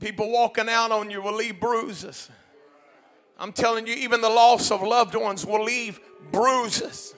People 0.01 0.29
walking 0.29 0.67
out 0.67 0.91
on 0.91 1.09
you 1.09 1.21
will 1.21 1.35
leave 1.37 1.61
bruises. 1.61 2.29
I'm 3.41 3.51
telling 3.51 3.87
you, 3.87 3.95
even 3.95 4.21
the 4.21 4.29
loss 4.29 4.69
of 4.69 4.83
loved 4.83 5.15
ones 5.15 5.47
will 5.47 5.63
leave 5.63 5.99
bruises. 6.31 7.15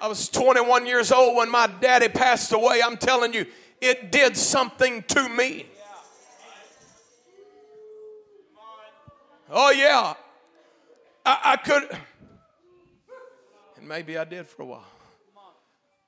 I 0.00 0.06
was 0.06 0.28
21 0.28 0.86
years 0.86 1.10
old 1.10 1.36
when 1.36 1.50
my 1.50 1.66
daddy 1.80 2.06
passed 2.06 2.52
away. 2.52 2.80
I'm 2.80 2.96
telling 2.96 3.34
you, 3.34 3.46
it 3.80 4.12
did 4.12 4.36
something 4.36 5.02
to 5.08 5.28
me. 5.28 5.66
Oh, 9.50 9.72
yeah. 9.72 10.14
I, 11.26 11.40
I 11.44 11.56
could, 11.56 11.88
and 13.76 13.88
maybe 13.88 14.16
I 14.16 14.24
did 14.24 14.46
for 14.46 14.62
a 14.62 14.66
while. 14.66 14.86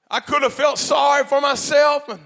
I 0.09 0.21
could 0.21 0.43
have 0.43 0.55
felt 0.55 0.79
sorry 0.79 1.25
for 1.25 1.41
myself 1.41 2.09
and 2.09 2.21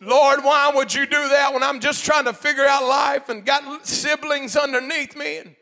Lord, 0.00 0.44
why 0.44 0.70
would 0.74 0.92
you 0.92 1.06
do 1.06 1.28
that 1.28 1.54
when 1.54 1.62
I'm 1.62 1.80
just 1.80 2.04
trying 2.04 2.24
to 2.24 2.32
figure 2.32 2.66
out 2.66 2.84
life 2.84 3.28
and 3.28 3.44
got 3.44 3.86
siblings 3.86 4.54
underneath 4.54 5.16
me 5.16 5.38
and 5.38 5.56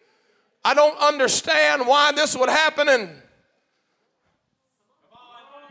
I 0.64 0.74
don't 0.74 0.98
understand 0.98 1.86
why 1.86 2.10
this 2.12 2.36
would 2.36 2.48
happen 2.48 2.88
and 2.88 3.10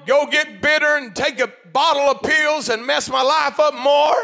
go 0.05 0.27
get 0.27 0.61
bitter 0.61 0.95
and 0.95 1.13
take 1.15 1.39
a 1.39 1.51
bottle 1.73 2.03
of 2.03 2.21
pills 2.21 2.69
and 2.69 2.85
mess 2.85 3.09
my 3.09 3.21
life 3.21 3.59
up 3.59 3.73
more? 3.75 4.15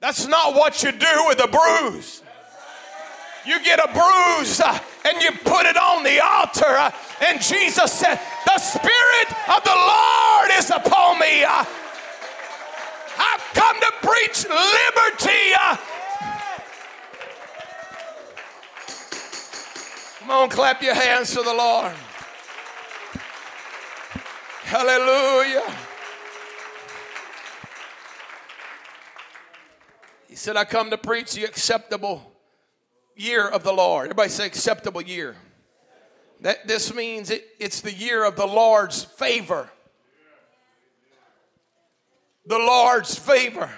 That's 0.00 0.26
not 0.26 0.54
what 0.54 0.82
you 0.82 0.90
do 0.90 1.24
with 1.26 1.44
a 1.44 1.48
bruise. 1.48 2.22
You 3.44 3.62
get 3.62 3.78
a 3.78 3.92
bruise 3.92 4.60
uh, 4.60 4.78
and 5.04 5.22
you 5.22 5.32
put 5.32 5.66
it 5.66 5.76
on 5.76 6.04
the 6.04 6.20
altar. 6.20 6.64
Uh, 6.64 6.90
and 7.26 7.40
Jesus 7.42 7.92
said, 7.92 8.20
The 8.46 8.58
Spirit 8.58 9.28
of 9.48 9.64
the 9.64 9.74
Lord 9.74 10.50
is 10.52 10.70
upon 10.70 11.18
me. 11.18 11.44
Uh, 11.44 11.64
I've 13.18 13.54
come 13.54 13.80
to 13.80 13.92
preach 14.02 14.46
liberty. 14.48 15.54
Uh, 15.60 15.76
Come 20.22 20.30
on, 20.30 20.48
clap 20.50 20.80
your 20.82 20.94
hands 20.94 21.30
to 21.32 21.42
the 21.42 21.52
Lord. 21.52 21.92
Hallelujah. 24.62 25.74
He 30.28 30.36
said, 30.36 30.56
I 30.56 30.64
come 30.64 30.90
to 30.90 30.96
preach 30.96 31.34
the 31.34 31.44
acceptable 31.44 32.32
year 33.16 33.48
of 33.48 33.64
the 33.64 33.72
Lord. 33.72 34.04
Everybody 34.06 34.30
say 34.30 34.46
acceptable 34.46 35.02
year. 35.02 35.34
That 36.40 36.68
this 36.68 36.94
means 36.94 37.30
it, 37.30 37.44
it's 37.58 37.80
the 37.80 37.92
year 37.92 38.24
of 38.24 38.36
the 38.36 38.46
Lord's 38.46 39.02
favor. 39.02 39.68
The 42.46 42.58
Lord's 42.58 43.16
favor. 43.16 43.70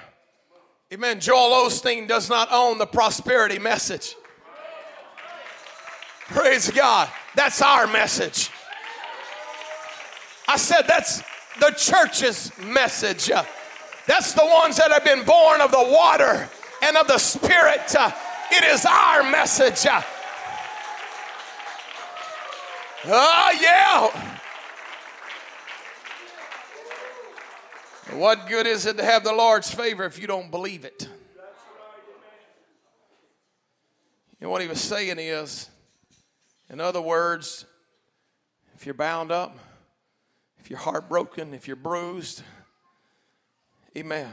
Amen. 0.92 1.20
Joel 1.20 1.66
Osteen 1.66 2.08
does 2.08 2.28
not 2.30 2.48
own 2.50 2.78
the 2.78 2.86
prosperity 2.86 3.58
message. 3.58 4.14
Praise 6.28 6.70
God. 6.70 7.10
That's 7.34 7.60
our 7.60 7.86
message. 7.86 8.50
I 10.48 10.56
said 10.56 10.82
that's 10.86 11.22
the 11.60 11.70
church's 11.76 12.52
message. 12.58 13.30
That's 14.06 14.32
the 14.32 14.44
ones 14.44 14.76
that 14.76 14.92
have 14.92 15.04
been 15.04 15.24
born 15.24 15.60
of 15.60 15.70
the 15.70 15.82
water 15.82 16.48
and 16.82 16.96
of 16.96 17.06
the 17.06 17.18
Spirit. 17.18 17.94
It 18.50 18.64
is 18.64 18.86
our 18.86 19.22
message. 19.22 19.86
Oh, 23.06 23.58
yeah. 23.60 24.38
What 28.12 28.46
good 28.48 28.66
is 28.66 28.86
it 28.86 28.96
to 28.98 29.04
have 29.04 29.24
the 29.24 29.32
Lord's 29.32 29.72
favor 29.72 30.04
if 30.04 30.18
you 30.18 30.26
don't 30.26 30.50
believe 30.50 30.84
it? 30.84 31.08
Know 34.44 34.50
what 34.50 34.60
he 34.60 34.68
was 34.68 34.82
saying 34.82 35.18
is, 35.18 35.70
in 36.68 36.78
other 36.78 37.00
words, 37.00 37.64
if 38.74 38.84
you're 38.84 38.94
bound 38.94 39.32
up, 39.32 39.56
if 40.58 40.68
you're 40.68 40.78
heartbroken, 40.78 41.54
if 41.54 41.66
you're 41.66 41.76
bruised, 41.76 42.42
amen. 43.96 44.30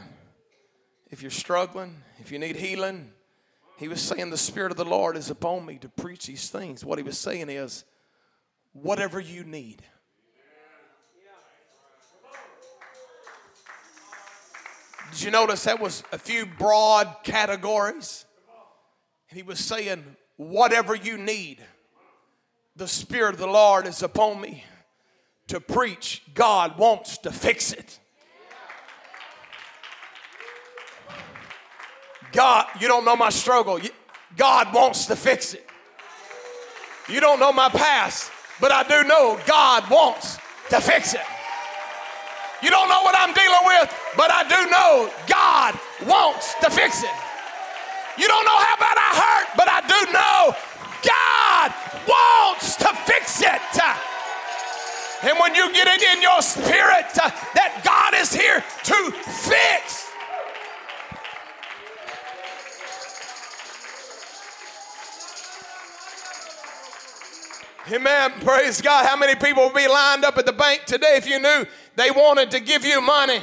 If 1.09 1.21
you're 1.21 1.31
struggling, 1.31 1.95
if 2.19 2.29
you 2.29 2.39
need 2.39 2.57
healing, 2.57 3.09
he 3.77 3.87
was 3.87 4.01
saying, 4.01 4.31
The 4.31 4.37
Spirit 4.37 4.71
of 4.71 4.77
the 4.77 4.83
Lord 4.83 5.15
is 5.15 5.29
upon 5.29 5.65
me 5.65 5.77
to 5.77 5.87
preach 5.87 6.27
these 6.27 6.49
things. 6.49 6.83
What 6.83 6.99
he 6.99 7.03
was 7.03 7.17
saying 7.17 7.49
is, 7.49 7.85
whatever 8.73 9.17
you 9.17 9.45
need. 9.45 9.81
Did 15.11 15.23
you 15.23 15.31
notice 15.31 15.65
that 15.65 15.81
was 15.81 16.03
a 16.13 16.17
few 16.17 16.45
broad 16.45 17.17
categories? 17.23 18.25
And 19.29 19.37
he 19.37 19.43
was 19.43 19.59
saying, 19.59 20.03
whatever 20.37 20.95
you 20.95 21.17
need, 21.17 21.59
the 22.77 22.87
Spirit 22.87 23.33
of 23.33 23.39
the 23.39 23.47
Lord 23.47 23.87
is 23.87 24.01
upon 24.01 24.39
me 24.39 24.63
to 25.47 25.59
preach. 25.59 26.23
God 26.33 26.77
wants 26.77 27.17
to 27.19 27.31
fix 27.31 27.73
it. 27.73 27.99
God, 32.31 32.67
you 32.79 32.87
don't 32.87 33.03
know 33.03 33.17
my 33.17 33.29
struggle. 33.29 33.79
God 34.37 34.73
wants 34.73 35.07
to 35.07 35.17
fix 35.17 35.53
it. 35.53 35.67
You 37.09 37.19
don't 37.19 37.41
know 37.41 37.51
my 37.51 37.67
past, 37.67 38.31
but 38.61 38.71
I 38.71 38.83
do 38.83 39.05
know 39.05 39.37
God 39.45 39.89
wants 39.89 40.37
to 40.69 40.79
fix 40.79 41.13
it. 41.13 41.21
You 42.61 42.69
don't 42.69 42.89
know 42.89 43.01
what 43.01 43.15
I'm 43.17 43.33
dealing 43.33 43.65
with, 43.65 43.89
but 44.15 44.29
I 44.31 44.45
do 44.45 44.59
know 44.69 45.09
God 45.27 45.73
wants 46.05 46.53
to 46.61 46.69
fix 46.69 47.03
it. 47.03 47.17
You 48.17 48.27
don't 48.27 48.45
know 48.45 48.59
how 48.59 48.75
bad 48.77 48.97
I 48.97 49.11
hurt, 49.17 49.47
but 49.57 49.67
I 49.67 49.81
do 49.81 49.99
know 50.13 50.53
God 51.01 51.69
wants 52.05 52.75
to 52.77 52.89
fix 53.05 53.41
it. 53.41 53.61
And 55.23 55.37
when 55.39 55.53
you 55.53 55.71
get 55.71 55.87
it 55.87 56.01
in 56.17 56.21
your 56.21 56.41
spirit 56.41 57.05
uh, 57.21 57.29
that 57.53 57.81
God 57.85 58.17
is 58.19 58.33
here 58.33 58.57
to 58.57 59.11
fix, 59.11 60.10
Amen. 67.91 68.31
Praise 68.39 68.79
God. 68.79 69.05
How 69.05 69.17
many 69.17 69.35
people 69.35 69.65
would 69.65 69.73
be 69.73 69.87
lined 69.87 70.23
up 70.23 70.37
at 70.37 70.45
the 70.45 70.53
bank 70.53 70.85
today 70.85 71.17
if 71.17 71.27
you 71.27 71.39
knew 71.39 71.65
they 71.97 72.09
wanted 72.09 72.51
to 72.51 72.61
give 72.61 72.85
you 72.85 73.01
money? 73.01 73.41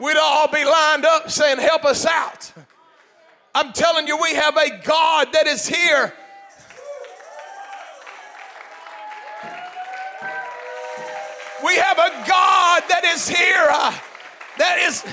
We'd 0.00 0.16
all 0.16 0.48
be 0.48 0.64
lined 0.64 1.04
up 1.04 1.30
saying, 1.30 1.58
Help 1.58 1.84
us 1.84 2.04
out. 2.04 2.52
I'm 3.54 3.72
telling 3.72 4.08
you, 4.08 4.18
we 4.20 4.34
have 4.34 4.56
a 4.56 4.80
God 4.82 5.28
that 5.32 5.46
is 5.46 5.68
here. 5.68 6.12
We 11.64 11.76
have 11.76 11.98
a 11.98 12.26
God 12.26 12.82
that 12.88 13.02
is 13.04 13.28
here. 13.28 13.66
uh, 13.70 13.96
that 14.58 14.78
is. 14.80 15.04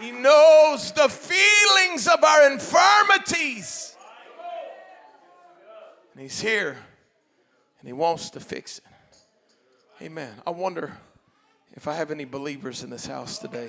He 0.00 0.12
knows 0.12 0.92
the 0.92 1.08
feelings 1.08 2.08
of 2.08 2.24
our 2.24 2.50
infirmities. 2.50 3.94
And 6.12 6.22
He's 6.22 6.40
here 6.40 6.76
and 7.80 7.86
He 7.86 7.92
wants 7.92 8.30
to 8.30 8.40
fix 8.40 8.78
it. 8.78 8.84
Amen. 10.02 10.32
I 10.46 10.50
wonder 10.50 10.96
if 11.74 11.86
I 11.86 11.94
have 11.94 12.10
any 12.10 12.24
believers 12.24 12.82
in 12.82 12.88
this 12.88 13.06
house 13.06 13.38
today. 13.38 13.68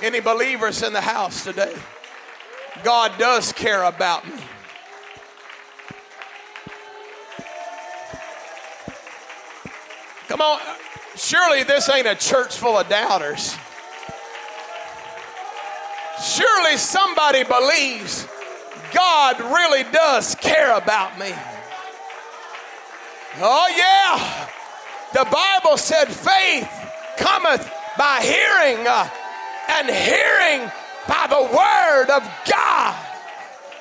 Any 0.00 0.20
believers 0.20 0.82
in 0.82 0.92
the 0.92 1.00
house 1.00 1.42
today? 1.42 1.74
God 2.84 3.12
does 3.18 3.52
care 3.52 3.82
about 3.82 4.26
me. 4.26 4.40
Come 10.28 10.40
on. 10.40 10.60
Surely 11.16 11.62
this 11.62 11.88
ain't 11.88 12.06
a 12.06 12.14
church 12.14 12.56
full 12.56 12.78
of 12.78 12.88
doubters. 12.88 13.56
Surely 16.22 16.76
somebody 16.76 17.42
believes 17.44 18.26
God 18.92 19.40
really 19.40 19.82
does 19.92 20.34
care 20.36 20.76
about 20.76 21.18
me. 21.18 21.32
Oh, 23.38 23.68
yeah. 23.76 24.48
The 25.12 25.26
Bible 25.30 25.76
said 25.76 26.06
faith 26.06 26.68
cometh 27.16 27.70
by 27.98 28.20
hearing, 28.22 28.86
uh, 28.86 29.08
and 29.68 29.88
hearing 29.88 30.70
by 31.08 31.26
the 31.28 31.42
word 31.42 32.14
of 32.14 32.22
God. 32.50 33.06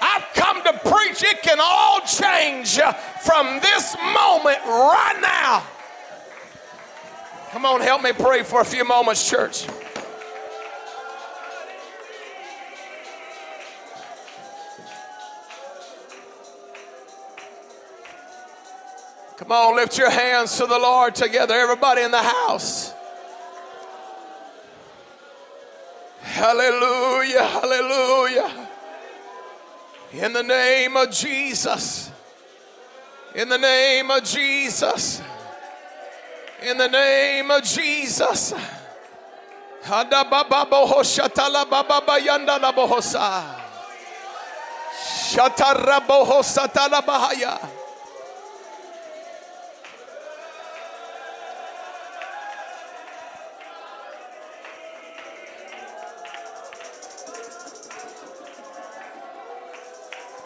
I've 0.02 0.26
come 0.34 0.64
to 0.64 0.74
preach 0.90 1.24
it 1.24 1.42
can 1.42 1.58
all 1.62 2.00
change 2.02 2.80
uh, 2.80 2.94
from 2.94 3.60
this 3.62 3.96
moment 4.14 4.60
right 4.66 5.20
now. 5.22 5.64
Come 7.56 7.66
on, 7.68 7.80
help 7.80 8.04
me 8.04 8.12
pray 8.12 8.44
for 8.44 8.60
a 8.60 8.66
few 8.66 8.84
moments, 8.84 9.30
church. 9.30 9.66
Come 19.38 19.54
on, 19.54 19.78
lift 19.78 19.98
your 19.98 20.10
hands 20.10 20.58
to 20.58 20.66
the 20.66 20.78
Lord 20.78 21.16
together, 21.16 21.54
everybody 21.54 22.02
in 22.02 22.12
the 22.12 22.22
house. 22.22 22.94
Hallelujah, 26.24 27.42
hallelujah. 27.42 28.68
In 30.12 30.34
the 30.34 30.44
name 30.44 30.98
of 30.98 31.10
Jesus. 31.10 32.12
In 33.34 33.48
the 33.48 33.58
name 33.58 34.12
of 34.12 34.26
Jesus. 34.26 35.22
In 36.64 36.78
the 36.78 36.88
name 36.88 37.52
of 37.52 37.64
Jesus. 37.64 38.54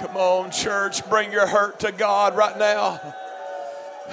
Come 0.00 0.16
on, 0.16 0.50
church, 0.50 1.06
bring 1.10 1.30
your 1.30 1.46
hurt 1.46 1.80
to 1.80 1.92
God 1.92 2.34
right 2.34 2.58
now. 2.58 2.98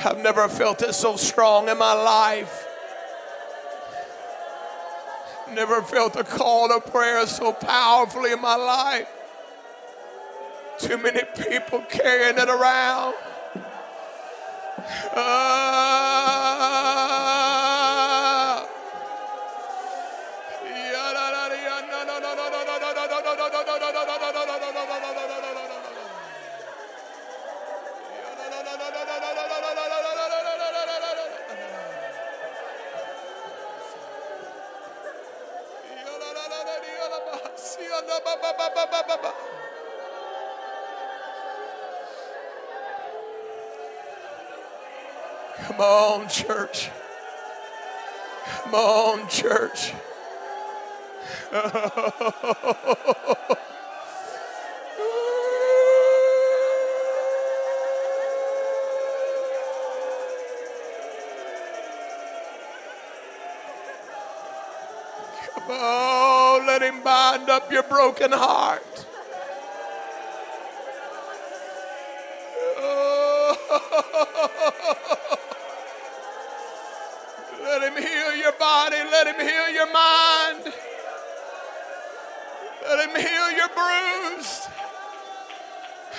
I've 0.04 0.18
never 0.18 0.50
felt 0.50 0.82
it 0.82 0.94
so 0.94 1.16
strong 1.16 1.70
in 1.70 1.78
my 1.78 1.94
life. 1.94 2.68
Never 5.54 5.82
felt 5.82 6.18
a 6.18 6.26
call 6.26 6.68
to 6.68 6.82
prayer 6.92 7.26
so 7.26 7.54
powerfully 7.54 8.34
in 8.34 8.42
my 8.42 8.58
life. 8.58 9.08
Too 10.80 10.98
many 10.98 11.22
people 11.50 11.80
carrying 11.90 12.38
it 12.38 12.50
around. 12.50 13.16
Uh, 15.16 15.97
Come 45.68 45.82
on, 45.82 46.28
church. 46.28 46.90
Come 48.64 48.74
on, 48.74 49.30
church. 49.30 49.94
bind 67.38 67.50
up 67.50 67.72
your 67.72 67.84
broken 67.84 68.32
heart. 68.32 68.82
Let 77.64 77.84
him 77.84 77.96
heal 78.02 78.36
your 78.38 78.54
body. 78.54 78.98
Let 79.12 79.28
him 79.28 79.36
heal 79.36 79.70
your 79.70 79.86
mind. 79.92 80.74
Let 82.84 83.08
him 83.08 83.16
heal 83.16 83.52
your 83.52 83.68
bruise. 83.70 84.68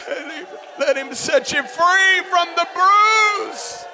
Let 0.09 0.31
him, 0.31 0.46
let 0.78 0.96
him 0.96 1.12
set 1.14 1.50
you 1.52 1.62
free 1.62 2.22
from 2.31 2.48
the 2.57 2.66
bruise, 2.74 3.85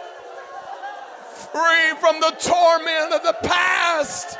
free 1.53 1.95
from 2.01 2.21
the 2.21 2.33
torment 2.39 3.13
of 3.13 3.23
the 3.23 3.37
past. 3.43 4.39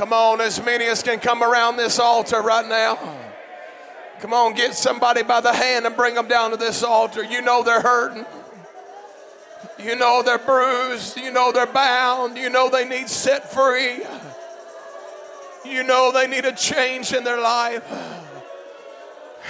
Come 0.00 0.14
on, 0.14 0.40
as 0.40 0.64
many 0.64 0.86
as 0.86 1.02
can 1.02 1.20
come 1.20 1.42
around 1.42 1.76
this 1.76 1.98
altar 1.98 2.40
right 2.40 2.66
now. 2.66 2.98
Come 4.20 4.32
on, 4.32 4.54
get 4.54 4.72
somebody 4.72 5.22
by 5.22 5.42
the 5.42 5.52
hand 5.52 5.84
and 5.84 5.94
bring 5.94 6.14
them 6.14 6.26
down 6.26 6.52
to 6.52 6.56
this 6.56 6.82
altar. 6.82 7.22
You 7.22 7.42
know 7.42 7.62
they're 7.62 7.82
hurting. 7.82 8.24
You 9.78 9.96
know 9.96 10.22
they're 10.22 10.38
bruised. 10.38 11.18
You 11.18 11.30
know 11.30 11.52
they're 11.52 11.66
bound. 11.66 12.38
You 12.38 12.48
know 12.48 12.70
they 12.70 12.88
need 12.88 13.10
set 13.10 13.52
free. 13.52 13.98
You 15.66 15.82
know 15.82 16.10
they 16.12 16.26
need 16.26 16.46
a 16.46 16.52
change 16.52 17.12
in 17.12 17.22
their 17.22 17.38
life. 17.38 17.84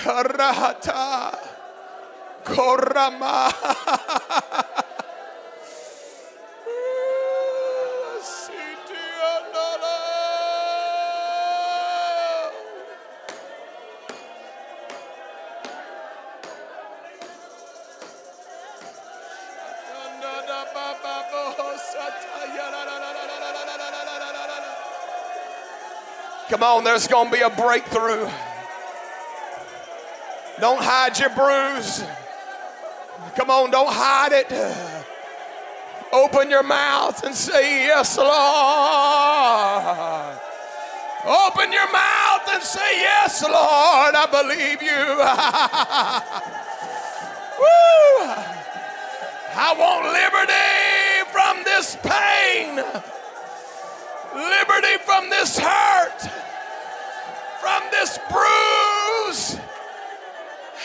Harata. 0.02 1.38
Korama. 2.42 3.99
Come 26.50 26.62
on, 26.64 26.82
there's 26.82 27.06
going 27.06 27.30
to 27.30 27.32
be 27.32 27.42
a 27.42 27.48
breakthrough. 27.48 28.28
Don't 30.58 30.82
hide 30.82 31.16
your 31.16 31.30
bruise. 31.30 32.02
Come 33.36 33.50
on, 33.50 33.70
don't 33.70 33.92
hide 33.92 34.32
it. 34.32 34.52
Open 36.12 36.50
your 36.50 36.64
mouth 36.64 37.22
and 37.22 37.36
say, 37.36 37.86
Yes, 37.86 38.18
Lord. 38.18 38.28
Open 41.24 41.72
your 41.72 41.92
mouth 41.92 42.48
and 42.50 42.64
say, 42.64 43.00
Yes, 43.00 43.44
Lord, 43.44 44.16
I 44.16 44.26
believe 44.26 44.82
you. 44.82 44.90
Woo! 47.60 48.24
I 49.54 49.72
want 49.78 50.06
liberty 50.18 51.22
from 51.30 51.62
this 51.62 51.94
pain, 52.02 52.82
liberty 54.34 54.98
from 55.06 55.30
this 55.30 55.56
hurt 55.56 56.39
this 58.00 58.18
bruise. 58.30 59.60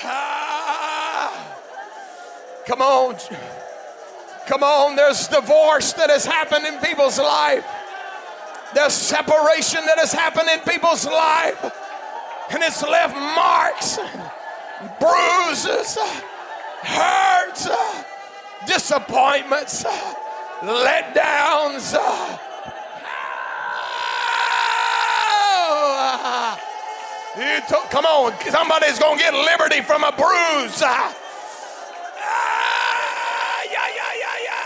Ah. 0.03 1.55
Come 2.67 2.81
on. 2.81 3.15
Come 4.47 4.63
on. 4.63 4.95
There's 4.95 5.27
divorce 5.27 5.93
that 5.93 6.09
has 6.09 6.25
happened 6.25 6.65
in 6.65 6.77
people's 6.79 7.17
life. 7.17 7.65
There's 8.73 8.93
separation 8.93 9.85
that 9.85 9.97
has 9.97 10.11
happened 10.11 10.49
in 10.49 10.59
people's 10.59 11.05
life. 11.05 11.71
And 12.51 12.61
it's 12.61 12.83
left 12.83 13.15
marks, 13.15 13.97
bruises, 14.99 15.97
hurts, 16.83 17.69
disappointments, 18.67 19.83
letdowns. 20.61 21.95
Come 27.35 28.05
on, 28.05 28.33
somebody's 28.49 28.97
going 28.97 29.17
to 29.17 29.23
get 29.23 29.33
liberty 29.33 29.81
from 29.81 30.03
a 30.03 30.11
bruise. 30.11 30.81
Ah, 30.81 31.13
yeah, 33.65 33.87
yeah, 33.93 34.13
yeah, 34.19 34.37
yeah. 34.43 34.63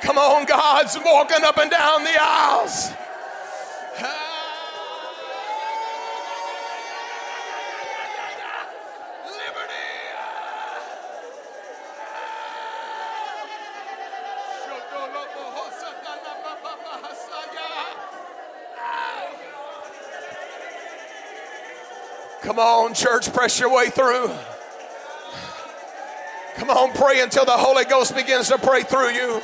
Come 0.00 0.16
on, 0.16 0.46
God's 0.46 0.98
walking 1.04 1.44
up 1.44 1.58
and 1.58 1.70
down 1.70 2.04
the 2.04 2.16
aisles. 2.18 2.92
Come 22.50 22.58
on, 22.58 22.94
church, 22.94 23.32
press 23.32 23.60
your 23.60 23.72
way 23.72 23.90
through. 23.90 24.28
Come 26.56 26.68
on, 26.68 26.92
pray 26.94 27.20
until 27.20 27.44
the 27.44 27.54
Holy 27.54 27.84
Ghost 27.84 28.16
begins 28.16 28.48
to 28.48 28.58
pray 28.58 28.82
through 28.82 29.10
you. 29.10 29.40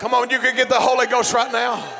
Come 0.00 0.14
on, 0.14 0.28
you 0.28 0.40
can 0.40 0.56
get 0.56 0.68
the 0.68 0.80
Holy 0.80 1.06
Ghost 1.06 1.32
right 1.32 1.52
now. 1.52 1.99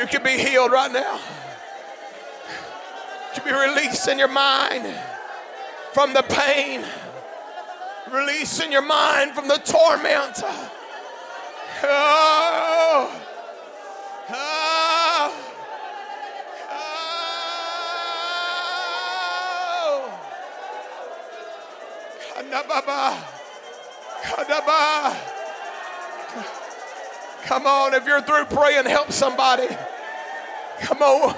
You 0.00 0.06
can 0.06 0.22
be 0.22 0.30
healed 0.30 0.72
right 0.72 0.90
now. 0.90 1.20
You 3.34 3.42
can 3.42 3.44
be 3.44 3.52
released 3.52 4.08
in 4.08 4.18
your 4.18 4.28
mind 4.28 4.86
from 5.92 6.14
the 6.14 6.22
pain, 6.22 6.82
release 8.10 8.60
in 8.62 8.72
your 8.72 8.80
mind 8.80 9.32
from 9.32 9.46
the 9.46 9.58
torment. 9.58 10.42
Oh. 11.82 13.20
Oh. 14.32 15.34
Oh. 16.70 17.00
Kadababa. 22.32 23.18
Kadaba. 24.22 25.39
Come 27.44 27.66
on, 27.66 27.94
if 27.94 28.06
you're 28.06 28.22
through 28.22 28.44
praying, 28.46 28.86
help 28.86 29.12
somebody. 29.12 29.68
Come 30.80 31.02
on. 31.02 31.34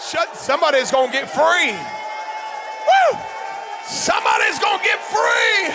Shut. 0.00 0.36
Somebody's 0.36 0.90
gonna 0.90 1.12
get 1.12 1.30
free. 1.30 1.72
Woo! 1.72 3.18
Somebody's 3.86 4.58
gonna 4.58 4.82
get 4.82 5.00
free. 5.00 5.70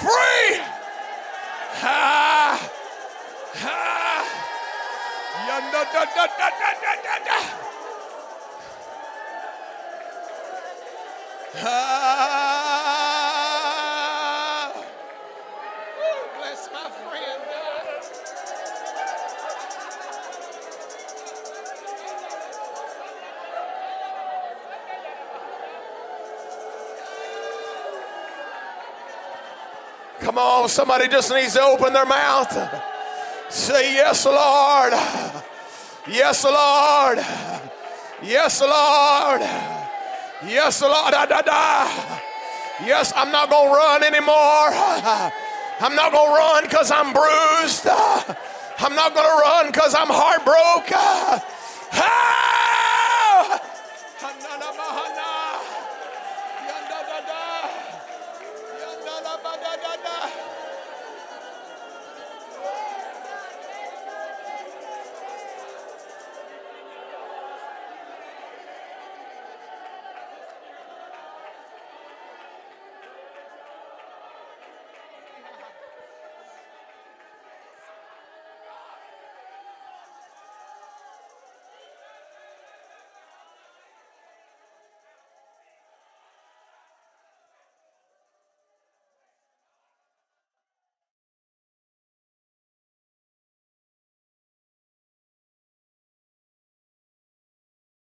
Free. 0.00 0.60
Ha. 1.82 2.70
Ha. 3.54 4.00
Bless 11.52 11.64
my 16.72 16.90
friend. 16.90 17.42
Come 30.20 30.38
on, 30.38 30.68
somebody 30.68 31.08
just 31.08 31.32
needs 31.32 31.54
to 31.54 31.62
open 31.62 31.92
their 31.92 32.06
mouth. 32.06 32.52
Say, 33.48 33.94
Yes, 33.94 34.24
Lord. 34.24 34.92
Yes, 36.06 36.44
Lord. 36.44 37.18
Yes, 38.22 38.60
Lord. 38.60 39.89
Yes, 40.44 40.80
Lord. 40.80 41.12
Da, 41.12 41.26
da, 41.26 41.42
da. 41.42 42.20
Yes, 42.84 43.12
I'm 43.14 43.30
not 43.30 43.50
going 43.50 43.68
to 43.68 43.74
run 43.74 44.02
anymore. 44.02 44.70
I'm 45.80 45.94
not 45.94 46.12
going 46.12 46.30
to 46.30 46.36
run 46.36 46.64
because 46.64 46.90
I'm 46.90 47.12
bruised. 47.12 47.86
I'm 48.78 48.94
not 48.94 49.14
going 49.14 49.26
to 49.26 49.36
run 49.42 49.66
because 49.66 49.94
I'm 49.94 50.08
heartbroken. 50.08 51.44
Ah! 51.92 52.49